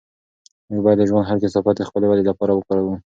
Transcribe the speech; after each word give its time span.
موږ 0.69 0.79
باید 0.85 0.97
د 1.01 1.03
ژوند 1.09 1.27
هر 1.29 1.37
کثافت 1.43 1.75
د 1.77 1.81
خپلې 1.89 2.05
ودې 2.07 2.23
لپاره 2.29 2.51
وکاروو. 2.53 2.95